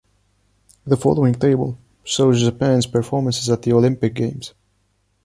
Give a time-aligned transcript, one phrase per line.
[0.83, 4.55] The following table shows Japan’s performances at the Olympic Games.